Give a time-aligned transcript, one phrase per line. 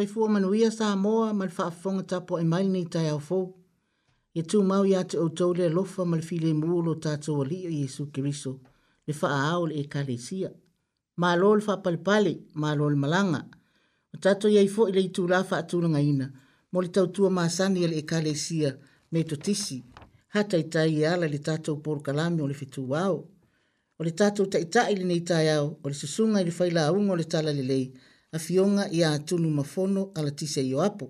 [0.00, 3.46] soi fua manuia sa moa mal le faafofoga tapo ai e mai lenei taeaofou
[4.34, 7.70] ia tumau iā te outou le mal ma le filemu o lo tatou alii o
[7.70, 8.52] iesu keriso
[9.06, 10.50] le faaao le ekalesia
[11.16, 13.40] malo le faapalepale malo le malaga
[14.14, 16.26] o tatou iai foʻi le itulā faatulagaina
[16.72, 18.70] mo le tautua masani a le ekalesia
[19.12, 19.78] metotisi
[20.34, 23.16] hataitai e ala le tatou kalami o le fetuao
[23.98, 27.86] o le tatou taʻitaʻi lenei taeao o le susunga i le failauga o le talalelei
[28.32, 31.06] a fionga i a tunu mafono ala tise i o apo.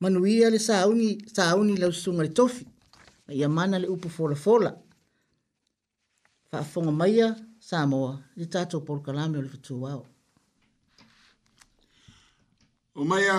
[0.00, 2.64] Manuia le sauni, sauni lau sunga le tofi,
[3.26, 4.70] ma ia mana le upu fola fola.
[6.50, 7.28] Fa afonga maia,
[7.68, 10.02] Samoa, li tato por kalame o le fatu wao.
[12.94, 13.36] O maia,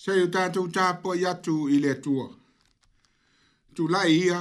[0.00, 2.26] sei o tato utapo i atu i le tua.
[3.74, 4.38] Tu lai ia,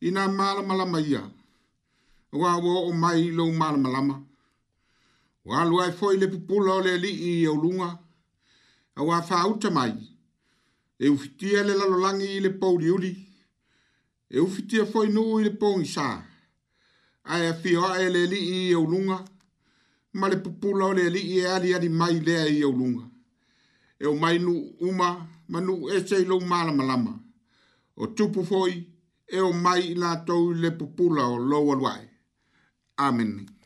[0.00, 1.22] ina mala malama ia.
[2.40, 4.14] Wa wo o mai lo mala malama.
[4.22, 4.29] Wa
[5.44, 7.90] Wa alua e foi le pupula o le li i au e lunga.
[8.94, 9.94] A wa wha auta mai.
[10.98, 13.12] E ufitia le lalolangi i le pouri uli.
[14.28, 16.06] E ufitia foi nuu i le pongi sā.
[17.32, 19.18] Ai a fio ae le li i au e lunga.
[20.18, 23.04] Ma le pupula o le li i e ali ali mai lea i au lunga.
[23.98, 24.52] E o mai nu
[24.88, 25.08] uma
[25.52, 27.12] ma nu e sei lo mala malama.
[27.96, 28.72] O tupu foi
[29.26, 32.02] e o mai i la tau le pupula o lo alwai.
[33.06, 33.30] Amen.
[33.30, 33.59] Amen.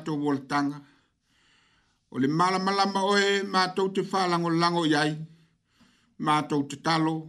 [0.00, 0.80] mātou wolatanga.
[2.10, 5.12] O le malama oe ma mātou te whālango lango iai,
[6.20, 7.28] mātou te talo,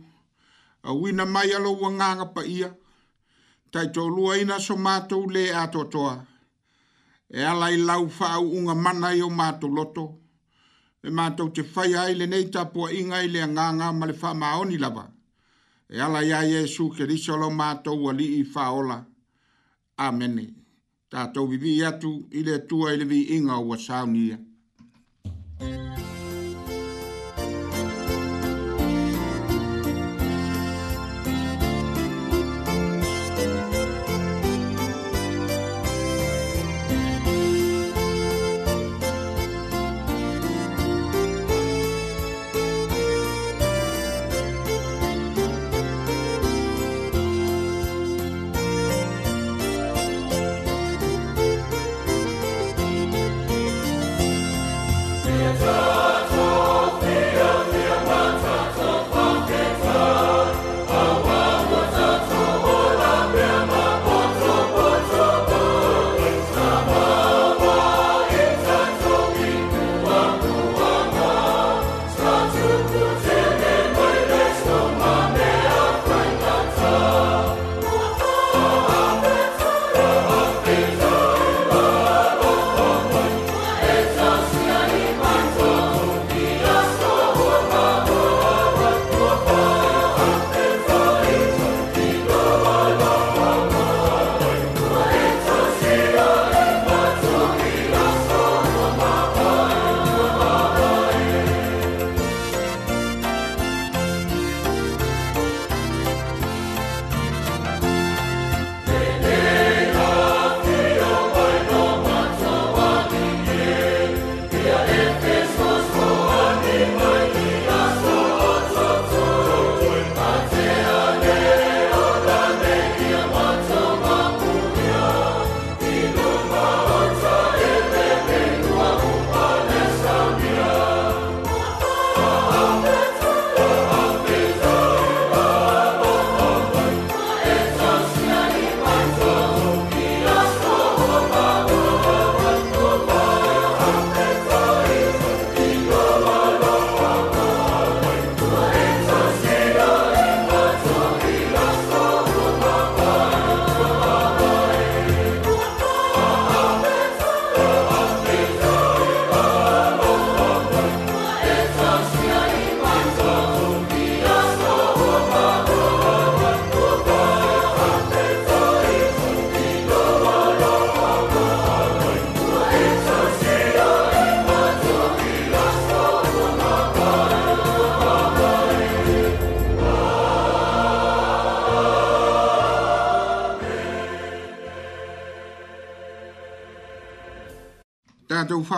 [0.83, 2.71] a wina mai alo wanganga pa ia,
[3.71, 6.18] tai tō lua ina so mātou le atotoa.
[7.31, 10.07] E alai lau whāu unga mana i o mātou loto,
[11.03, 14.33] e mātou te whai ai le nei tāpua inga i le anganga ma le whā
[14.35, 15.06] maoni lava.
[15.91, 19.03] E ala ia Jesu ke risolo mātou wali i whāola.
[20.00, 20.38] Amen.
[20.39, 20.61] Amen
[21.12, 22.12] tātou vivi atu
[22.42, 24.40] ile le tua i vi inga ua saunia.
[25.62, 26.11] Thank you.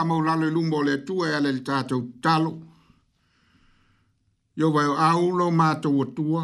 [0.03, 2.53] mau lalo lumbo le tua e ale li tātou talo.
[4.55, 6.43] Yo vai o aulo mātou o tua.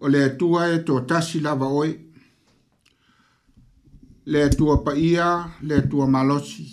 [0.00, 1.90] O le tua e tō tasi lava oi.
[4.30, 6.66] Le tua pa ia, le tua malosi.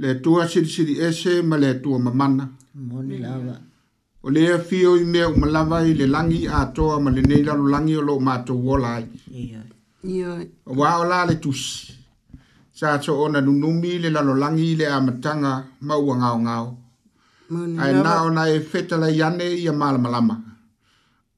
[0.00, 2.48] Le tua siri siri ese, ma le tua mamana.
[2.74, 3.58] Moni lava.
[4.22, 7.68] O le a fio i mea umalava i le langi a toa ma le neilalo
[7.68, 9.06] langi o lo mātou o lai.
[9.32, 9.64] Ia.
[10.02, 10.36] Ia.
[10.64, 11.92] O wā o lale tusi.
[11.92, 11.99] Ia
[12.78, 15.52] sa cho ona nu numi le lalo langi le amatanga
[15.86, 16.64] mau ngao ngao
[17.82, 20.34] ai na ona e feta la yane ia malama lama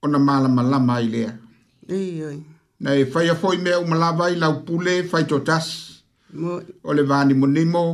[0.04, 1.34] ona malama lama ile ia
[2.82, 5.66] na e fai a foi me o malava i lau pule fai to tas
[6.84, 7.84] o le vani monimo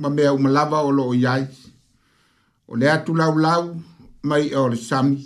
[0.00, 1.42] ma me o malava o lo yai
[2.70, 3.62] o le atu lau lau
[4.28, 5.18] mai o le sami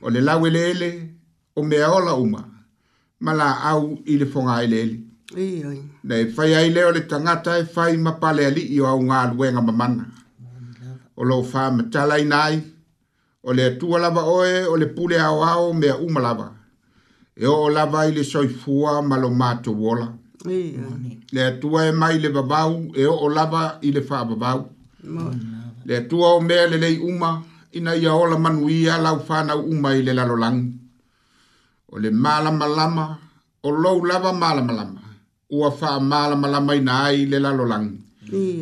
[0.00, 0.90] o le lau e ele ele
[1.58, 2.40] o mea ola uma
[3.24, 4.96] ma la au i le fonga ele ele
[5.34, 10.04] Nei, fai ai leo le tangata e fai mapale ali i au ngā luenga mamana.
[11.20, 12.56] O lo fā matalai nai,
[13.44, 16.46] o le atua lava oe, o le pule au au mea umalava.
[17.36, 20.06] E o lava i le soifua malo mātu wola.
[21.32, 24.64] Le atua e mai le babau, e o lava i le fā babau.
[25.84, 27.34] Le atua o mea le lei uma,
[27.72, 30.72] ina ia ola manuia lau fāna uma i le lalolangi.
[31.92, 33.06] O le malama lama,
[33.62, 35.00] o lou lava malama lama.
[35.50, 37.96] ua faamalamalamaina ai le lalolagi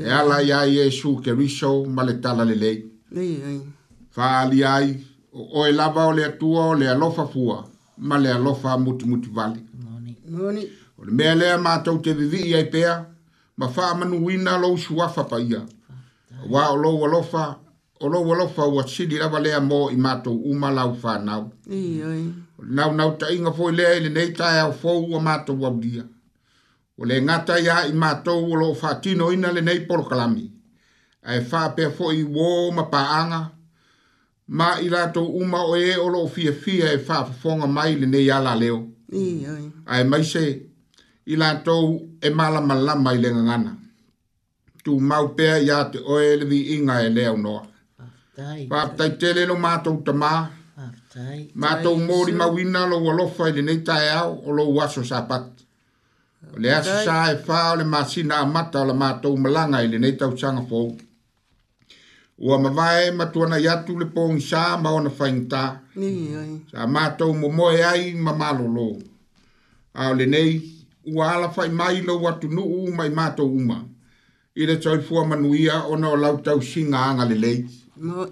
[0.07, 2.79] e ala iā iesu keriso ma le tala lelei
[4.15, 4.89] faaalia ai
[5.39, 7.57] o oe lava o le atua o le alofa fua
[8.09, 9.61] ma le alofa mutimuti vale
[10.99, 12.93] o le mea lea matou te vivii ai pea
[13.59, 15.61] ma faamanuina lou suafa paia
[16.43, 17.45] auā o lou alofa
[18.01, 21.43] o lou alofa ua sili lava lea mo i matou uma lau fanau
[22.77, 26.05] naunau taʻiga foi lea i lenei taeao fou ua matou aulia
[26.99, 30.47] o le ngata ia i mātou o lo whātino ina le nei polo kalami.
[31.29, 33.41] Ai whāpea fo i wō ma pāanga,
[34.49, 38.31] ma i lato uma o e o lo fia fia e whāpafonga mai le nei
[38.31, 38.79] ala leo.
[39.87, 40.45] Ai mai se
[41.27, 41.77] i lato
[42.23, 43.77] e mala mala mai le ngana.
[44.85, 47.65] Tu mau pea i ate o e le vi inga e leo noa.
[48.71, 50.33] Whāptai tele lo mātou tamā.
[51.61, 55.66] Mātou mōri mawina lo walofa i le nei tae au o lo waso sāpati.
[56.55, 59.79] O le asa sa e fa o le masina a mata o le mātou malanga
[59.85, 60.91] i le nei tau sanga fōu.
[62.45, 65.63] Ua mawae matuana yatu le pōngi sā ma ona whaingta.
[66.01, 66.53] Ni ai.
[66.71, 68.89] Sa mātou mo moe ai ma malolo.
[70.01, 70.53] A o le nei,
[71.15, 73.79] ua ala whai mai lo watu nuu mai mātou uma.
[74.61, 77.59] I le tau fua manuia ona o lau tau singa anga le lei.
[78.07, 78.27] Ma.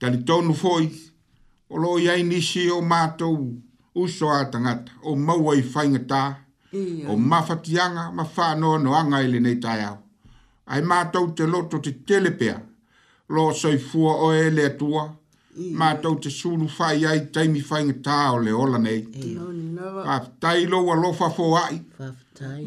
[0.00, 0.86] Kani tonu fōi,
[1.72, 3.38] o lo iai nisi o mātou
[4.02, 6.36] uso a tangata, o maua i whaingataa
[6.72, 9.96] o mafatianga ma fa no no anga ile nei tai au
[10.66, 12.62] ai ma te loto te telepea
[13.28, 15.08] lo soi fua o ele tua
[15.72, 19.02] ma te sulu fai ai taimi fai nga tā o le ola nei
[20.04, 20.94] ma tai lo wa
[21.64, 21.76] ai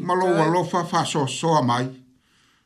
[0.00, 1.86] ma lo wa lo fa soa mai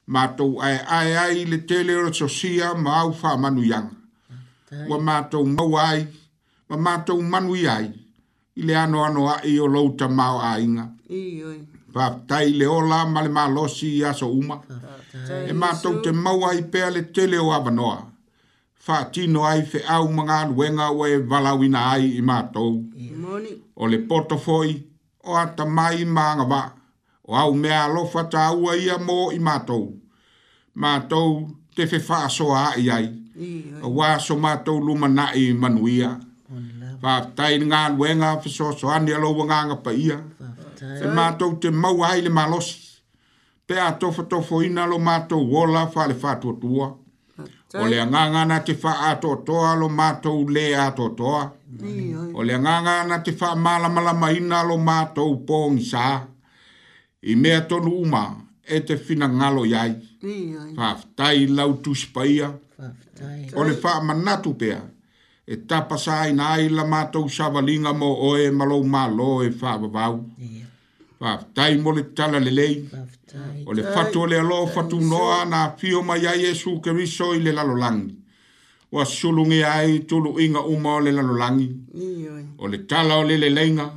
[0.06, 3.90] ma ai ai ai le tele o so sia ma au fa manu yang
[4.88, 6.06] wa ma tau mau ai
[6.68, 7.92] ma ma tau manu ai
[8.56, 10.95] ile ano ano ai o lo mau ainga inga
[11.92, 14.60] faapatai le ola ma le malosi i aso uma
[15.48, 17.96] e matou te maua i pea le tele o avanoa
[18.84, 22.72] faatino ai feʻau ma galuega ua e valauina ai i matou
[23.80, 24.72] o le poto foʻi
[25.28, 26.60] o atamai ma agava
[27.24, 29.84] o au mea alofa taua ia mo i matou
[30.82, 31.30] matou
[31.74, 33.08] te fefaasoa aʻi ai ai.
[33.36, 34.78] O auā aso matou
[35.40, 36.10] i manuia
[37.00, 40.18] faapatai le galuega fesoasoani alou agaga paia
[40.80, 42.76] Se mātou te mau ai le malosi.
[43.66, 46.88] Pe a tofa tofo ina lo mātou wola wha le whātua tua.
[47.76, 51.40] O le ngangana te wha a totoa lo mātou le a totoa.
[52.34, 56.08] O le ngangana te wha mala mala maina lo mātou pōngi sā.
[57.24, 58.22] I mea tonu uma
[58.64, 59.96] e te fina ngalo iai.
[60.76, 62.52] Whaftai lau spaiya.
[63.56, 64.78] O le wha manatu pea
[65.46, 70.24] e tapasa ai nai la mātou sawalinga mo oe malou mālo e wha wawau.
[70.38, 70.65] Yeah
[71.18, 72.88] faafetai mo le tala lei.
[73.68, 76.52] o le fatu le alo fatu noa na fio mai a ke
[76.84, 78.14] keriso i le lalolagi
[78.92, 81.68] ua sulugea ai tuluiga uma o le lalolagi
[82.62, 83.88] o le tala o le leinga.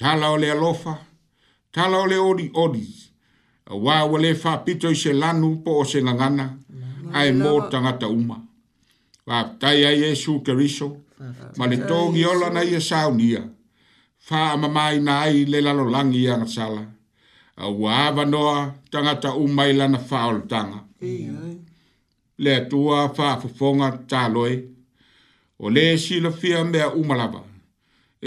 [0.00, 0.94] tala o le alofa
[1.74, 2.84] tala o le oliʻoli
[3.70, 4.30] auā ua lē
[4.64, 6.46] pito i se lanu po o se gagana
[7.16, 8.36] ae mo tangata uma
[9.60, 10.88] tai a iesu keriso
[11.58, 13.42] ma le togiola na ia e saunia
[14.28, 16.82] fa mamai na ai le lalo langi ya sala
[17.82, 18.42] wa va no
[18.92, 20.78] tanga ta umai la na faul tanga
[22.44, 24.54] le tua fa fo fonga ta loi
[25.64, 27.40] o le si lo fia me umalaba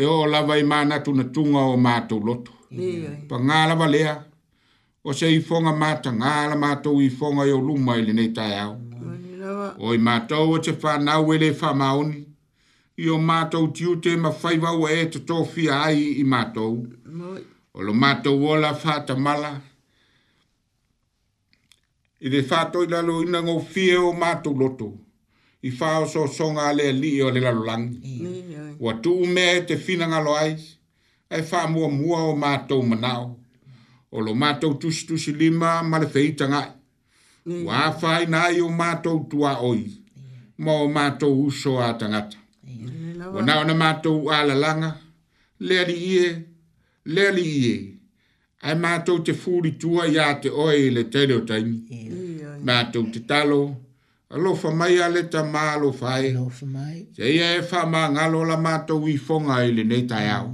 [0.01, 2.53] e o lava i mana tu na tunga o ma to loto
[3.29, 4.01] pa ngala va le
[5.07, 8.29] o se i fonga ma ta ngala ma to i fonga yo lumai le nei
[8.37, 8.65] ta ya
[9.85, 11.87] o i ma to o te fa na wele fa ma
[12.99, 16.73] i o mātou tiu te mawhai wau e te tōwhi ai i mātou.
[17.77, 19.53] O lo mātou o la whāta mala.
[22.19, 24.89] I re whātou i lalo ina ngō fie o mātou loto.
[25.63, 28.17] I whāo so songa le li o le lalolangi.
[28.83, 30.57] Wa tū me e te whina ngalo ai.
[31.31, 33.31] E whā mua mua o mātou manao.
[34.11, 36.67] O lo mātou tusi tusi lima ma le whaita ngai.
[37.63, 39.85] Wa whāi nai o mātou tua oi.
[40.59, 42.38] Mō mātou uso a tangata
[43.35, 44.89] o na ona mātou ala langa,
[45.67, 46.29] le ali ie,
[47.13, 47.75] le ali ie,
[48.65, 52.03] ai mātou te fūri tua ia te oe le tele o taimi,
[52.67, 53.61] mātou te talo,
[54.33, 56.31] alofa mai ale ta mā alofa ai,
[57.17, 60.51] se ia e fa mā ngalo la mātou i fonga i le nei tai au,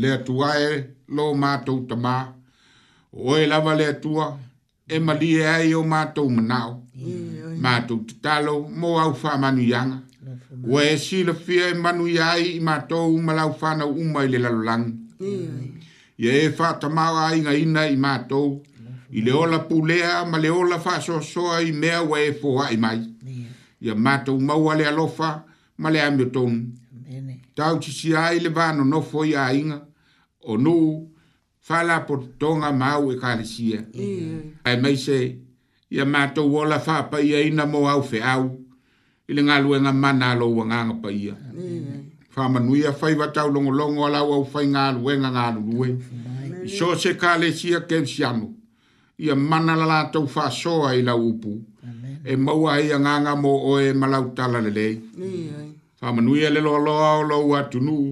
[0.00, 0.70] le atua e
[1.16, 2.16] lo mātou ta mā,
[3.24, 4.30] oe lava le atua,
[4.92, 6.80] e malie ai o mātou manao,
[7.64, 10.00] mātou te talo, mō au fa manu yanga,
[10.64, 14.28] Wa e si le fia e manu ia i matou ma lau whana uma i
[14.28, 14.92] le lalolangi.
[15.18, 15.80] Mm.
[16.22, 18.62] Ia e whata mau a inga ina i matou.
[19.10, 22.76] I le ola pulea ma le ola wha soa i mea wa e fōa i
[22.76, 22.98] mai.
[23.80, 25.44] Ia matou maua le alofa
[25.78, 26.64] ma le amiotonu.
[27.56, 29.82] Tau ti si ai le vano nofo i a inga.
[30.46, 31.10] O nu,
[31.68, 33.84] whala po tonga mau e kare sia.
[34.64, 35.38] Ai mai se,
[35.90, 38.44] ia matou ola whapa i a ina mo au fe au.
[38.46, 38.61] Ia
[39.32, 41.34] i le galuega mana alou agaga paia
[42.34, 45.88] faamanuia fai vatau logologo alau au fai galuega galulue
[46.66, 48.48] i so se kalesia kensiano
[49.24, 51.52] ia mana la latou faasoa i lau upu
[52.32, 54.96] e maua ai agaga mo oe ma lau tala lelei
[56.00, 58.08] faamanuia le loaloa o lou atunuu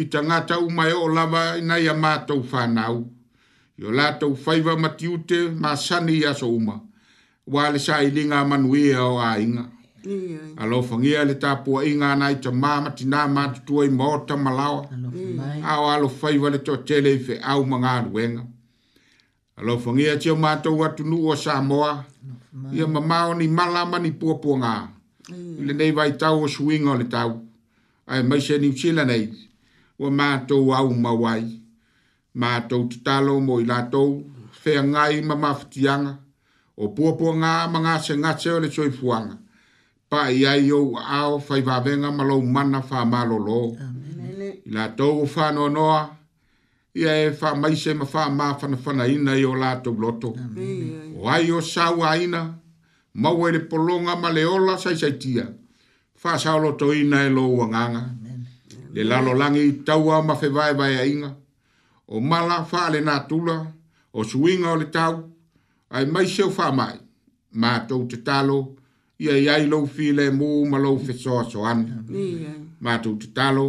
[0.00, 2.96] i tagata umae oo lava ina ia matou fanau
[3.80, 6.76] i o latou faiva matiute masani i aso uma
[7.52, 9.64] ua le sailiga amanuia o aiga
[10.56, 13.90] a lo fangia le tapu i nga nai te mama ti nā mātu tua i
[13.98, 14.82] mōta malawa.
[15.70, 18.44] A o alo faiwa le tō tele i fe au mga aruenga.
[19.58, 22.04] A lo fangia te o mātou atu nu o Samoa.
[22.72, 24.74] Ia mamao ni malama ni pōpua ngā.
[25.66, 27.34] le nei vai tau o suinga le tau.
[28.08, 29.28] Ai mai se ni usila nei.
[29.98, 31.44] ma mātou au mawai.
[32.36, 34.24] Mātou te talo mo i lātou.
[34.60, 36.16] Fea ngai mamafutianga.
[36.78, 39.34] O pōpua ngā mga se nga o le soifuanga.
[39.36, 39.46] Mm
[40.10, 45.08] pa ia yo ao fai va venga malo mana fa malo lo amen la to
[45.26, 45.84] fa no no
[46.96, 49.90] ia e fa mai se ma fa ma fa fa na ina yo la to
[49.98, 52.42] bloto amen wa yo sa wa ina
[53.22, 55.44] ma we le polonga ma le ola sai sai tia
[56.20, 58.40] fa sa lo to ina e lo wanga amen
[58.94, 61.30] le la lo langi tau a ma fe vai vai ainga
[62.14, 63.56] o mala fa le na tula
[64.18, 65.12] o suinga o le tau
[65.96, 66.94] ai mai se fa mai
[67.60, 68.77] ma to te talo talo
[69.18, 71.80] ia ia i lo fi le mo ma lo fi so so an
[72.80, 73.66] ma tu talo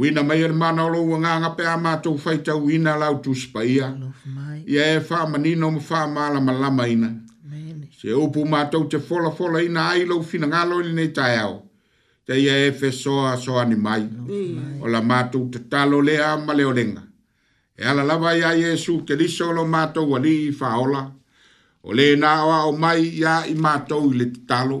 [0.00, 3.30] wina mai er ma lo nga nga pe ma tu fai ta wina la tu
[3.42, 3.88] spaia
[4.74, 7.10] ia e fa ma ni no fa ma la ma la ma ina
[7.98, 10.92] se o pu ma tu te fola fola ina ai lo fi nga lo ni
[10.98, 11.54] nei ta yao
[12.26, 13.12] te ia e fe so
[13.44, 14.02] so an mai
[14.80, 17.02] o la ma tu te talo le a ma le o lenga
[17.76, 21.02] e ala lava ia Jesu te li so lo ma tu wali fa ola
[21.86, 24.78] o le na wa o mai ya i matou le talo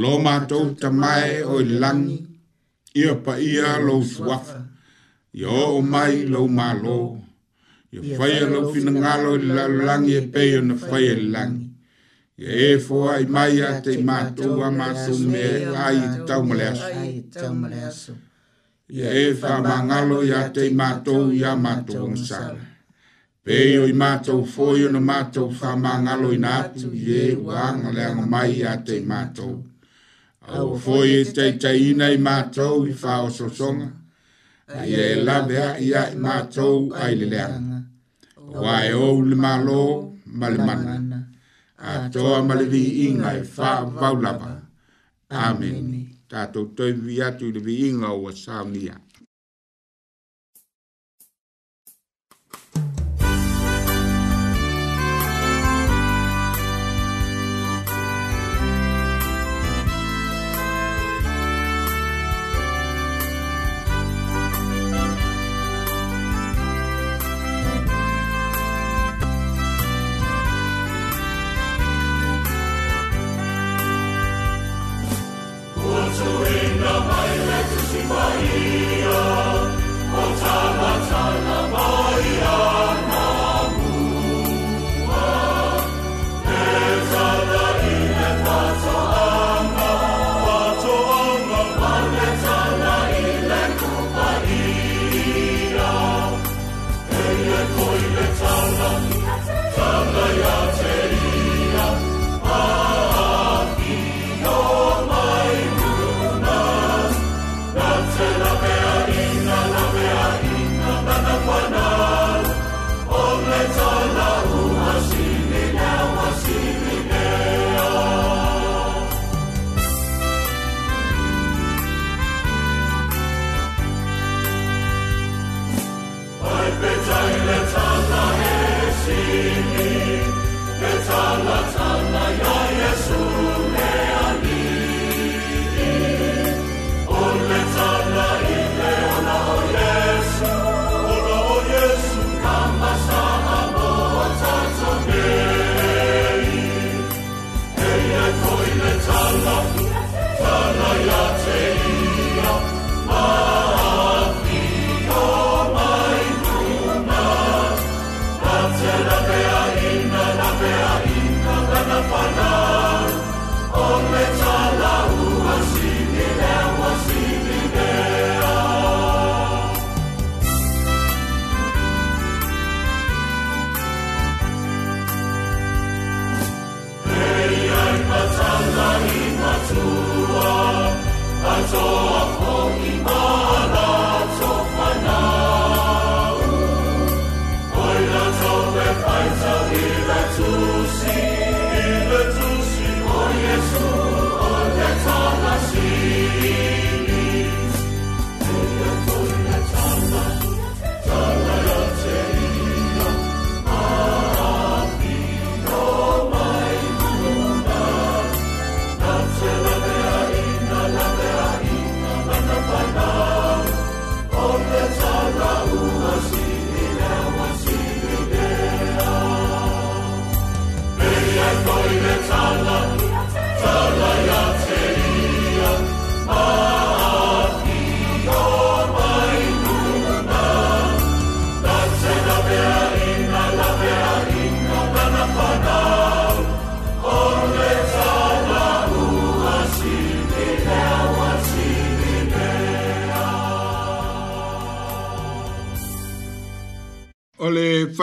[0.00, 2.04] lo matou ta mai o lang
[3.00, 4.46] ia pa ia lo swaf
[5.42, 6.98] yo o mai lo malo
[7.92, 11.54] ye fai lo fina ngalo la lang ye pe yo na fai lang
[12.42, 15.44] ye e, e, e fo ai mai ya te e matou a matou me
[15.86, 15.98] ai
[16.28, 16.94] tau malaso
[18.98, 22.60] ye e fa mangalo ya te matou ya matou sala
[23.46, 27.24] pe o i mātou fōi o na mātou wha mā ngalo i nātu i e
[27.36, 29.56] uanga le anga mai a te mātou.
[30.60, 33.90] Au fōi e te taina i mātou i wha o sosonga,
[34.72, 37.82] a i e lawe a i a i mātou a i le leanga.
[38.64, 39.78] Wā e ou le mālo,
[40.24, 41.22] ma le mana,
[41.92, 44.54] a toa ma le vi inga e wha vau lava.
[45.44, 45.92] Amen.
[46.32, 48.96] Tātou toi vi atu le vi inga o wasāmi a.
[48.96, 49.02] Amen.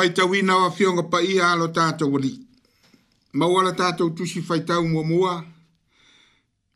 [0.01, 2.39] faitauina o afioga paia alo lo tatou alii
[3.33, 5.45] maua la faita tusi faitau muamua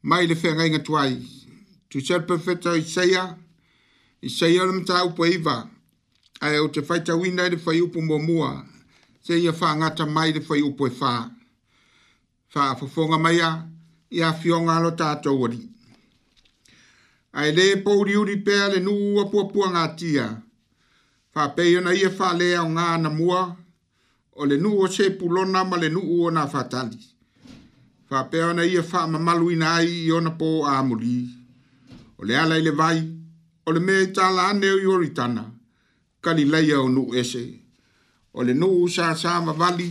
[0.03, 1.17] mai le feagaiga tu ai
[1.89, 3.35] tuselpefeta isaia
[4.21, 5.67] isaia o le mataupu aiva
[6.41, 8.65] ae o te faitauina i le faiupu muamua
[9.23, 13.65] seia faagata mai le faiupu e fā fofonga maia
[14.11, 15.69] ia afioga alo lo tatou alii
[17.39, 20.44] ae lē pouliuli pea le nuu puanga gatia
[21.37, 23.39] Whāpei ona ia whālea o ngā na mua,
[24.39, 26.99] o le nu o se pulona ma le nu o nā whātali.
[28.09, 31.17] Whāpei ona ia whā mamalu ina ai i ona pō āmuli.
[32.19, 32.99] O le alai le vai,
[33.67, 35.43] o le mea i tāla aneo i oritana,
[36.23, 37.41] kali leia o nu ese.
[38.33, 39.89] O le nu sa sā ma vali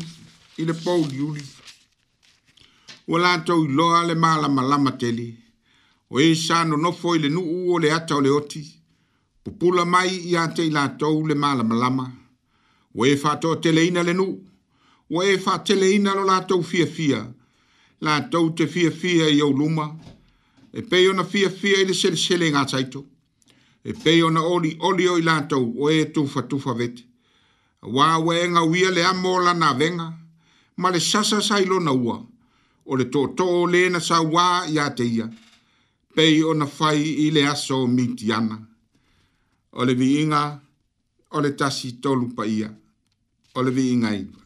[0.56, 1.44] i le pō liuli.
[3.12, 5.28] Ua lātou i loa le mālama lama tele,
[6.08, 8.32] o e sāno nofo i le nu o le ata o le oti.
[8.32, 8.64] O le ata o le oti
[9.44, 12.06] pupula mai ia te i lātou le mala malama.
[12.98, 14.26] O e whātou a teleina le nu,
[15.12, 17.18] o e wha teleina lo lātou fia fia,
[18.06, 19.88] lātou te fia fia i au luma,
[20.72, 23.02] e peo na fia fia i le sere sere ngā taito,
[23.84, 27.04] e peo na oli oli o i lātou o e tufa tufa vete.
[27.84, 30.06] Wā wē ngā wia le amola nā venga,
[30.80, 32.16] ma le sasa sailo na ua,
[32.86, 35.26] o le tōtō o le na sa wā i a te ia,
[36.14, 38.54] peo na fai i le aso mitiana.
[38.54, 38.68] ana
[39.76, 40.42] o le viiga
[41.34, 42.68] o le tasi tolu paia
[43.56, 44.43] o le viiga iwa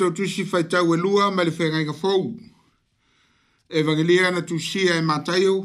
[0.00, 2.32] tātou tusi fai tau e lua ma le whenga inga fōu.
[3.68, 5.56] Evangelia na tusi e mātaio.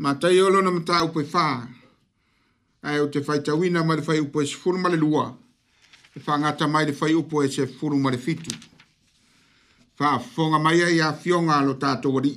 [0.00, 1.46] Mātaio lona mātā upe whā.
[2.84, 5.26] Ai o te fai tauina ma le fai upo e sifuru ma le lua.
[6.16, 8.56] E whangata mai le fai upo e furu ma le fitu.
[9.94, 12.32] Fa fonga mai ai a fionga lo tātou wari.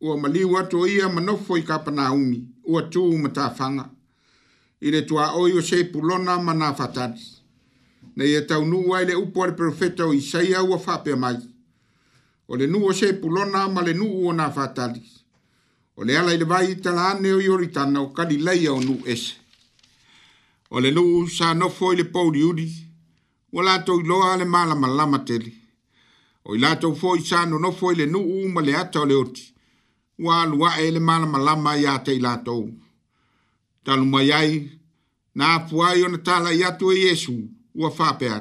[0.02, 3.86] ua maliu atu o ia manofo i kapanaumi ua tu matafaga
[4.82, 7.22] i le tuaoi o se pulona ma na fatali
[8.18, 11.38] nei e taunuu ai le upu a le perofeta o isaia ua faapea mai
[12.50, 15.02] o le nuu o se pulona ma le nuu o na fatali
[15.98, 19.34] o le ala i le vai talaane o ioritana o kalileia o nuu ese
[20.74, 22.68] o le nuu sa nofo i le pouliuli
[23.54, 25.52] ua latou iloa a le malamalama tele
[26.48, 29.46] o i lātou fōi sāno no fōi le nuu ma le ata o le oti.
[30.22, 32.68] Wā lua e le mana malama i ate i lātou.
[33.86, 34.52] Talu mai ai,
[35.36, 37.36] nā puai o na tala i atu e Yesu
[37.76, 38.38] ua whāpea.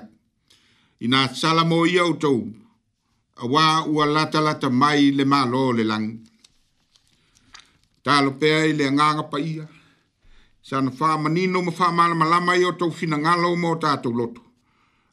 [1.00, 2.44] I nā salamo i au tau,
[3.40, 6.12] a wā ua lata lata mai le mālo le lang.
[8.04, 9.66] Talo pēa i le anganga pa ia,
[10.62, 14.12] sa na whā manino ma whā mana malama i o tau fina ngalo mō tātou
[14.16, 14.42] loto.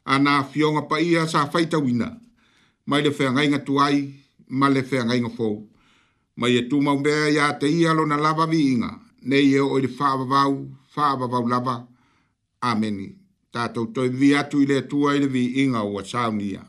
[0.04, 2.06] A nā fionga pa ia sa whaita wina.
[2.10, 2.21] Ia
[2.86, 3.98] mai le feagaiga tuai
[4.58, 5.56] ma le feagaiga fou
[6.38, 8.90] ma ia e tumaumea ya te ia lona lava viiga
[9.28, 10.54] nei e oo i le faavavau
[10.94, 11.76] faavavau lava
[12.70, 13.08] ameni
[13.52, 16.62] tatou toe vivi atu i le atua i le viiga ua saunia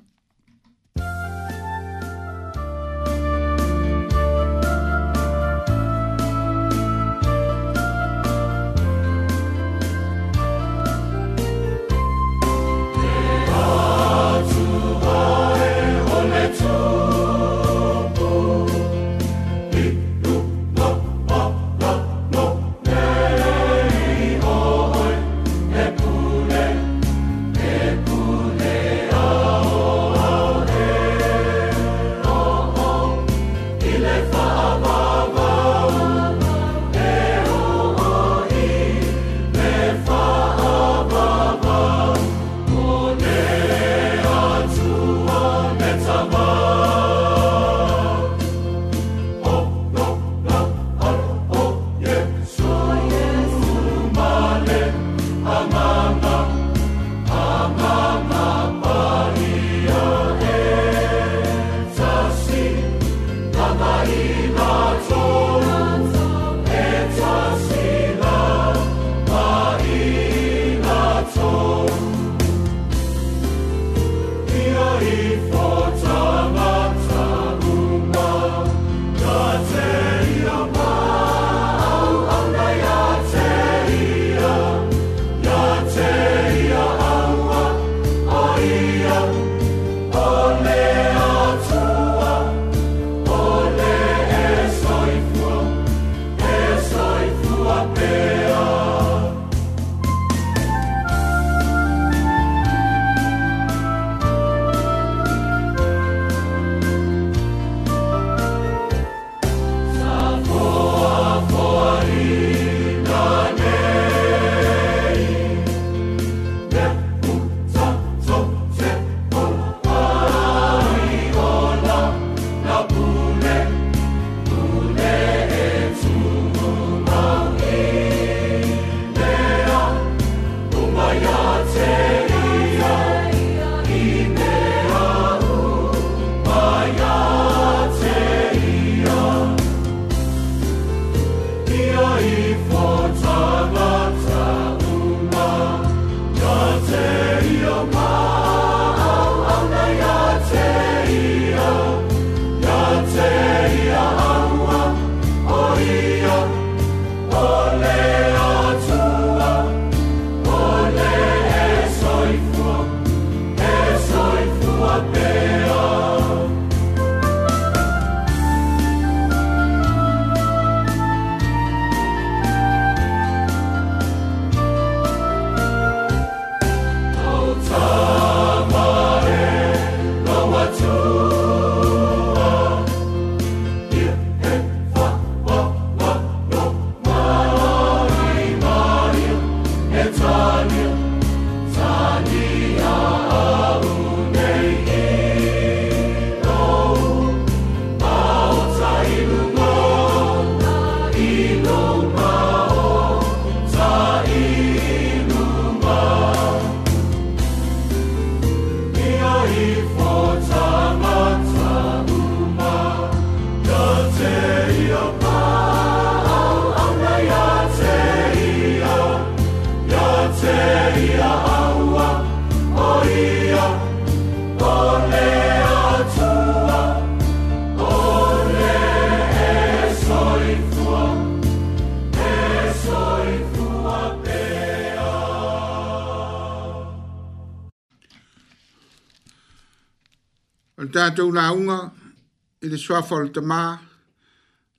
[242.73, 243.79] le swafa le tama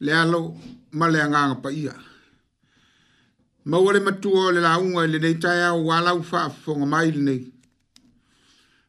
[0.00, 0.56] le alo
[0.92, 1.94] ma le anganga pa ia.
[3.66, 7.52] Ma wale matua le la unga le neitai au wala ufa fonga mai le nei.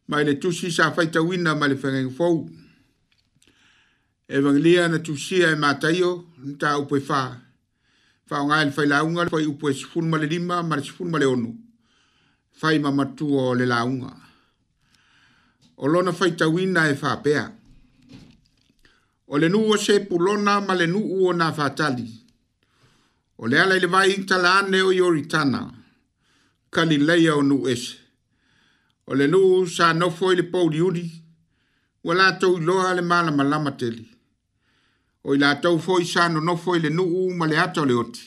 [0.07, 2.49] Ma le tusi sa faita wina e ma le fengengu fau.
[4.27, 7.37] Evangelia na tusi e mataio nita upoe faa.
[8.25, 11.25] Fa o ngāi le fai launga, fai upo e sifunu male lima, male sifunu male
[11.25, 11.53] onu.
[12.51, 14.11] Fai mamatua o le launga.
[15.77, 17.43] O lona fai tawina e fa pea.
[17.45, 17.53] Fa
[19.31, 22.07] o le nuu o se pulona ma le nuu o na fatali.
[23.41, 25.59] O le ala ili vai intala ane o yoritana,
[26.73, 27.93] kali leia o nuu ese.
[29.09, 31.05] O le nuu sa nofo ili pouli uni,
[32.07, 34.05] wala tau iloha le mala malama teli.
[35.27, 38.23] O ila tau fo isa no nofo ili nuu ma le ato le oti.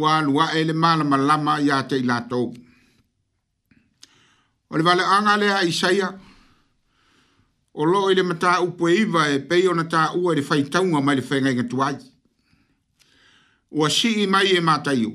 [0.00, 2.44] Wa alua ele mala malama ya te ila tau.
[4.70, 6.08] O le vale anga le a isaia,
[7.74, 10.42] o loo i le mata upo e iwa e pei ona ta ua i le
[10.44, 11.96] whaitaunga mai le whaingai ngatu ai.
[13.70, 15.12] Ua si i mai e mata iu.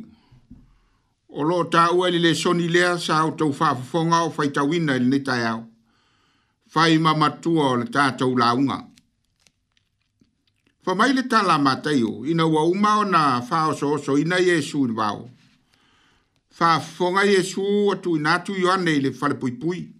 [1.29, 4.99] O loo ta ua i le soni lea sa au tau whaafafonga o whaitawina i
[4.99, 5.61] le nita e au.
[6.73, 8.77] Whai mamatua o le tātou launga.
[10.85, 14.91] Wha mai le tala mata iu, ina ua umao na whaoso oso ina Yesu i
[14.91, 15.29] wau.
[16.57, 18.97] Whaafonga Yesu atu inatu yoane i le whale pui pui.
[18.97, 19.96] Whaafonga Yesu atu inatu yoane i le whale pui pui.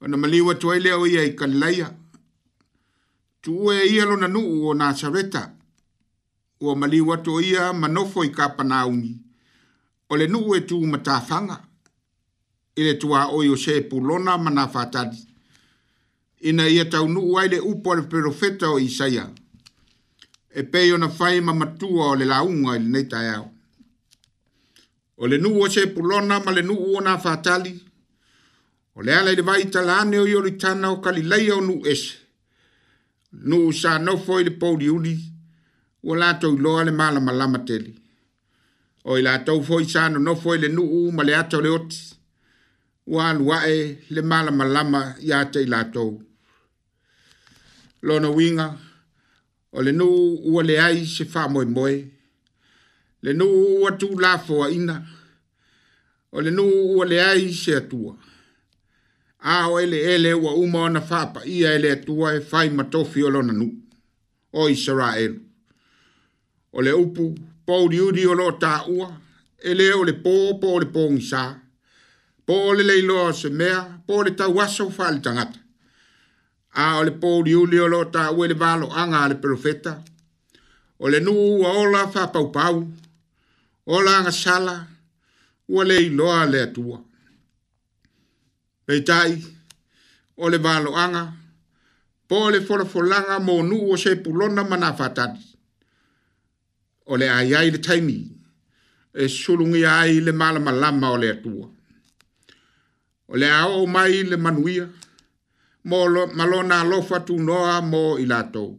[0.00, 1.90] Ona maliwa ai lea o ia i kalilaia.
[3.42, 5.52] Tu e ia lona nuu o Nasareta.
[6.60, 9.18] Ua maliwa o ia manofo i kapanaungi.
[10.10, 11.62] O le nuu e tu matafanga.
[12.76, 15.26] I le tuaoi o Yose Pulona manafatadi.
[16.44, 19.30] Ina ia tau ai le upo le perofeta o Isaia.
[20.54, 23.50] E pei ona fai mamatua o le lauga i le taeao
[25.18, 27.85] O le nuu o se pulona ma le nuu o na fatali.
[28.98, 31.74] O le ala i le vai talane o i ori tana o kalilei o nu
[31.92, 32.14] esi.
[33.48, 35.14] Nu sa nofo i le pouli uni,
[36.06, 37.92] ua lato i loa le mala malama teli.
[39.08, 41.56] O i lato u foi sa no nofo i le nu u ma le ato
[41.64, 41.98] le oti,
[43.12, 43.78] ua alua e
[44.14, 46.14] le mala malama i ate i lato u.
[48.06, 48.66] Lona winga,
[49.76, 50.06] o le nu
[50.52, 51.94] ua le ai se fa moe moe,
[53.24, 53.44] le nu
[53.80, 54.96] ua tu lafo a ina,
[56.36, 56.64] o le nu
[56.96, 58.12] ua le ai se atua.
[58.14, 58.34] Lona winga,
[59.48, 63.28] a o ele ele wa uma ona fapa ia ele tua e fai matofi o
[63.30, 63.72] lona nu.
[64.52, 65.34] O Israel.
[66.72, 67.32] O le upu,
[67.66, 69.08] pou di udi o lo ta ua,
[69.64, 71.42] ele o le po po le po ngisa,
[72.46, 75.60] po le leilo o se mea, po le ta waso fa le tangata.
[76.82, 79.34] A o le pou di udi o lo ta ua e le valo anga le
[79.36, 79.92] profeta,
[80.98, 82.76] o le nu ua ola fa pau pau,
[83.86, 84.76] ola anga sala,
[85.68, 86.98] ua leilo a le tua
[88.86, 89.42] peitai
[90.42, 91.22] o le valoaga
[92.28, 95.42] po o le folafolaga mo nuu o se pulona ma na fatati
[97.10, 98.16] o le aiai le taimi
[99.22, 101.64] e sulugia ai le malamalama o le atua
[103.32, 104.86] o le a oo mai le manuia
[105.88, 105.98] mo
[106.36, 108.70] ma lona alofa tunoa mo i latou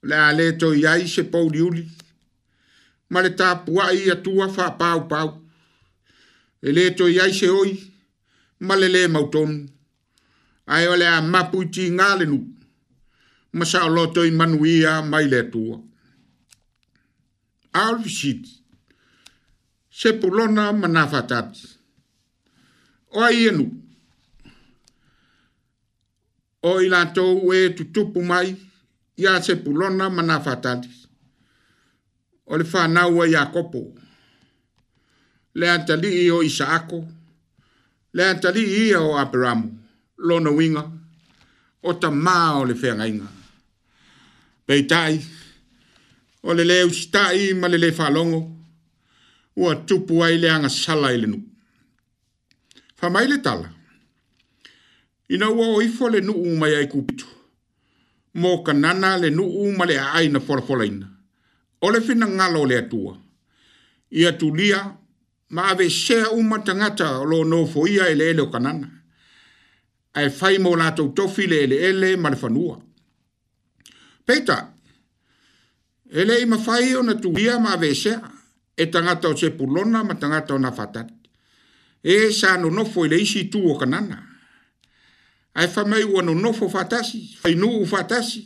[0.00, 1.84] o le a lē toiai se pouliuli
[3.12, 5.30] ma le tapuaʻi atua faapaupau
[6.66, 7.72] e lē toiai se oi
[8.66, 9.52] malele mauton
[10.74, 12.38] ai ole a mapuchi ngalenu
[13.56, 15.62] masa loto i manuia mai le tu
[17.82, 18.42] alvisit
[19.98, 21.50] se pulona manafatat
[23.20, 23.64] o ienu
[26.68, 28.48] o ilato we tutupu mai
[29.22, 30.82] ya se pulona manafatat
[32.50, 33.80] o le fa nawa yakopo
[35.58, 36.98] le atali i o isaako
[38.14, 39.72] le atali ia o aperamu
[40.16, 40.82] lona uiga
[41.82, 43.26] o tamā o le feagaiga
[44.66, 45.16] peitaʻi
[46.42, 48.40] o le lē usitaʻi ma le lē faalogo
[49.56, 51.42] ua tupu ai le agasala i le nuu
[52.98, 53.68] faamai le tala
[55.34, 57.26] ina ua o ifo le nuu mai ai kupitu
[58.40, 61.06] mo kanana le nuu ma le aaina folafolaina
[61.84, 63.14] o le finagalo o le atua
[64.20, 64.80] ia tulia
[65.50, 68.90] ma ave shea uma tangata lo no fo ia e ele ele o kanana.
[70.14, 72.80] Ai fai mo la tau tofi le ele ele ma le fanua.
[74.26, 74.74] Peta,
[76.10, 78.22] ele ima fai o na tuia ma ave shea,
[78.76, 81.08] e tangata o se pulona ma tangata o na fatat.
[82.02, 84.22] E sa no no fo ele isi tu o kanana.
[85.54, 88.42] Ai fai mai ua no no fo fatasi, fai nu u fatasi,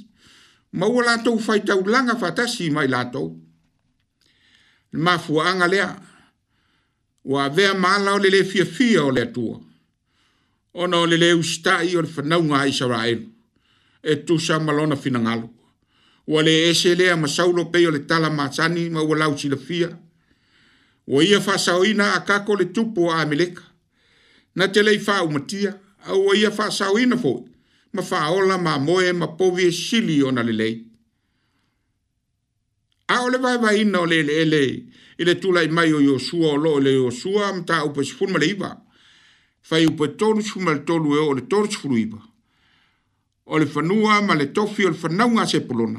[0.72, 3.28] ma ua la tau fai tau langa fatasi mai la tau.
[4.90, 5.88] Ma fuanga lea,
[7.28, 9.60] ua avea mala o lelē fiafia o le atua
[10.74, 13.26] ona o lelē usitaʻi o le fanauga a isaraelu
[14.02, 15.50] e tusa ma lona finagalo
[16.26, 19.90] ua lē ese lea ma saulo pei o le tala masani ma ua lausilafia
[21.06, 23.62] ua ia faasaoina akako le tupu o amaleka
[24.56, 25.70] na te lei faaumatia
[26.06, 27.44] a ua ia faasaoina foʻi
[27.92, 30.74] ma faaola mamoe ma povi e sili ona lelei
[33.08, 34.72] a o le vaevaina o le eleele e
[35.18, 38.38] i le tulai mai o Yosua o lo le Yosua am ta upe sifun ma
[38.38, 38.70] le iwa.
[39.62, 42.20] Fai upe tonu sifun ma le tolu e o le tonu sifun iwa.
[43.46, 45.98] O le fanua ma le tofi o le fanaunga se polona.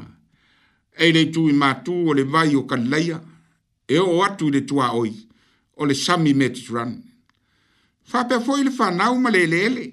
[0.96, 3.20] E le tu i matu o le vai o kalaya.
[3.88, 5.12] E o atu i le tua oi.
[5.76, 6.94] O le sami metis ran.
[8.04, 9.92] Fai pe foi le fanau ma le lele.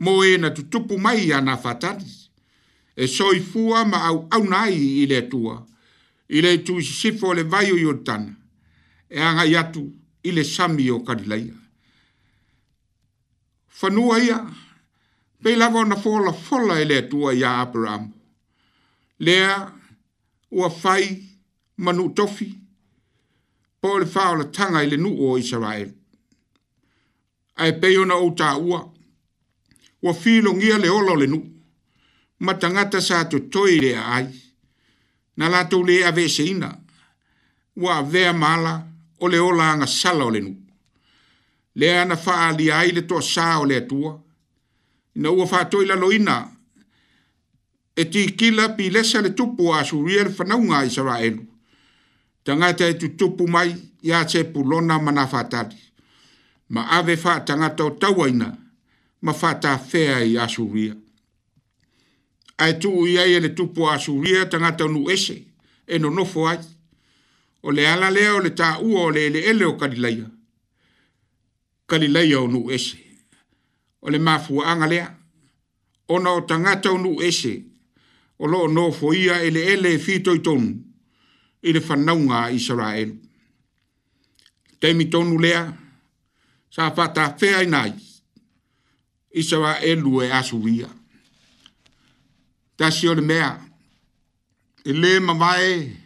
[0.00, 2.08] Mo e na tutupu mai ana fatani.
[2.96, 5.60] E soi fua ma au au nai i le tua.
[5.64, 5.71] Fai
[6.36, 8.32] i le tu sifo le vaio i o tana,
[9.16, 9.82] e anga i atu
[10.28, 11.54] i le sami o karilaia.
[13.78, 14.38] Whanua ia,
[15.42, 18.04] pei lava na fola fola e le atua i a Abraham.
[19.24, 19.54] Lea,
[20.56, 21.04] ua fai,
[21.84, 22.48] manu tofi,
[23.80, 25.90] po le fao la tanga i le nu o Israel.
[27.62, 28.80] Ai pei ona o ta ua,
[30.02, 31.38] ua filo ngia le olo le nu,
[32.46, 34.28] matangata sa to toi le ai
[35.42, 36.68] na latou lē aveseina
[37.80, 38.72] ua avea mala
[39.22, 40.56] o le olaaga sala o le nuu
[41.80, 44.12] lea na faaalia ai le toasā o le atua
[45.16, 46.36] ina ua faatoʻilaloina
[48.02, 51.42] e tikila pilesa le tupu a asuria le fanauga a isaraelu
[52.44, 53.70] tagata e tutupu mai
[54.08, 55.76] iā tepulona ma na faatali
[56.74, 58.48] ma ave faatagata o tauaina
[59.24, 60.94] ma faatafea i asuria
[62.58, 65.46] ae tuu ia ia le tupu o asuria tagata nuu ese
[65.86, 66.58] e nonofo ai
[67.62, 70.26] o le ala lea o le taʻua o le ele o kalilaia
[71.86, 72.96] kalilaia o nu ese
[74.02, 75.10] o le mafuaaga lea
[76.08, 77.62] ona o tagata o nu ese
[78.38, 80.76] o loo nofoia ele ele e fitoitonu
[81.62, 83.16] i le fanauga te isaraelu
[84.80, 85.72] taimitonu lea
[86.70, 87.92] sa faatafea ina ai
[89.32, 90.88] isaraelu e asuria
[92.82, 93.60] tasi o le mea.
[94.84, 95.96] E le mamae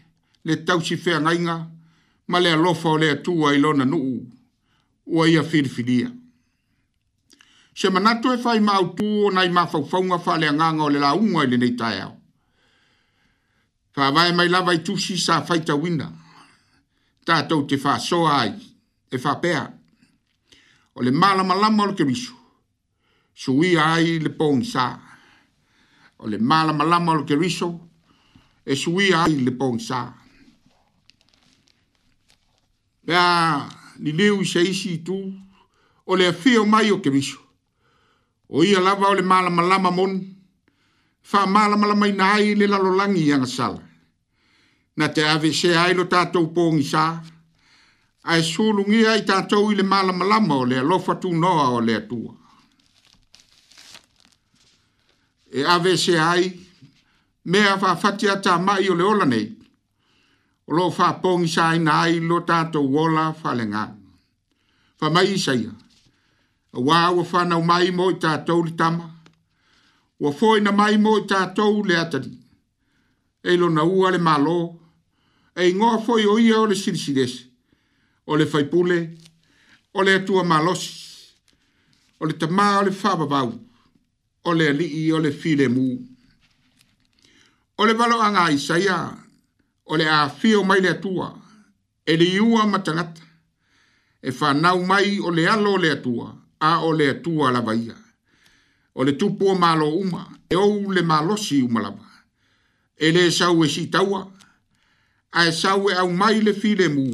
[0.44, 1.56] le tausi fea ngainga,
[2.28, 4.16] ma le alofa o le atua i lona nuu,
[5.06, 6.10] ua ia firifiria.
[7.74, 10.98] Se manatu e fai mau tu o nai mafau faunga fa le anganga o le
[10.98, 12.12] launga i le neitae au.
[13.94, 16.10] Fa vai mai lava i tusi sa faita winda.
[17.26, 18.52] Tātou te fa soa ai,
[19.10, 19.64] e fa pea.
[20.96, 22.34] O le malama lama o le kemisu.
[23.34, 25.05] Sui ai le pōngi saa
[26.20, 27.68] o le malamalama o le keriso
[28.64, 30.00] e suia ai le pogisā
[33.04, 33.26] pea
[34.00, 35.16] liliu i se isi itu
[36.10, 37.38] o le afio mai o keriso
[38.48, 40.20] o ia lava o le malamalama moni
[41.22, 43.82] faamalamalamaina ai le lalolagi i agasala
[44.98, 47.04] na te avesea ai lo tatou pogisā
[48.30, 52.32] ae sulugia i tatou i le malamalama o le alofa tunoa o le atua
[55.50, 56.60] e ave se ai
[57.44, 59.46] me a fa fatia ta mai o le ola nei
[60.66, 63.84] o lo fa pong sai nai lo ta to wola fa lenga
[64.98, 65.62] fa mai sai
[66.72, 69.04] a wa wa fa na mai mo ta to li tama
[70.22, 72.18] wa foi na mai mo ta to le ata
[73.50, 74.58] e lo na ua le malo
[75.60, 77.34] e ngo foi o ia o le sirisires
[78.30, 78.98] o le faipule
[79.98, 80.90] o le tua malosi
[82.20, 83.50] o le tamā o le fa babau
[84.48, 85.86] o le li'i o le filemu.
[87.82, 88.96] Ole le valo anga isaia,
[89.92, 91.28] o a fio mai le atua,
[92.10, 93.22] e le iua matangata,
[94.22, 96.28] e whanau mai o le alo le atua,
[96.60, 97.96] a ole le atua la vaia.
[98.98, 102.06] O tupua malo uma, e ou le malosi umalaba.
[103.04, 104.20] E le sau e sitaua,
[105.32, 107.08] a e sau e au mai le filemu,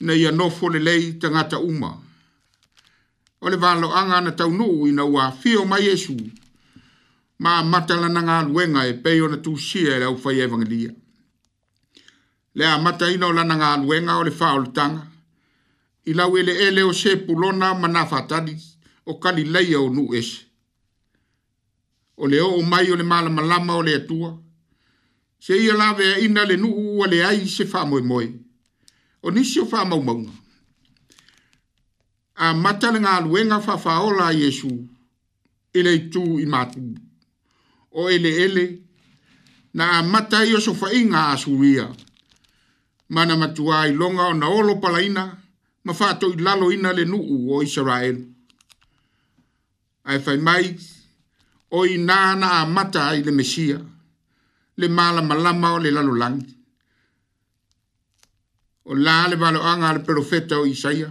[0.00, 1.90] na ia nofo le lei tangata uma,
[3.42, 6.14] o le valoaga ana taunuu ina ua afia o maiesu
[7.42, 10.90] ma matalanaga aluega e pei ona tusia e le aufai evagelia
[12.54, 15.02] le a mataina o lanaga aluega o le faaoletaga
[16.04, 18.54] i lau eleele e o sepulona ma nafatali
[19.06, 20.40] o kalileia o nuu ese
[22.16, 24.38] o le oo mai o le malamalama o le atua
[25.40, 28.26] se ia laveaina e le nuu ua leai se faamoemoe
[29.22, 30.30] o nisi o faamaumauga
[32.36, 34.70] a mata le galuega faafaola a iesu
[35.74, 36.80] i le itu i matu
[37.92, 38.78] o eleele
[39.74, 41.84] na a mata i osofaʻiga a asulia
[43.08, 45.24] ma na matuā i loga ona olo palaina
[45.84, 48.16] ma faatoʻilaloina le nuu o israel
[50.04, 50.64] ae fai mai
[51.76, 53.78] o inā na a mata i le mesia
[54.78, 56.54] le malamalama o le lalolagi
[58.90, 61.08] o lā le valoaga a le perofeta o isaia